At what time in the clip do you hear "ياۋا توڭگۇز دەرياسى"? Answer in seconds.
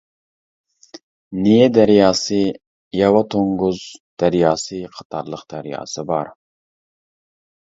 3.01-4.81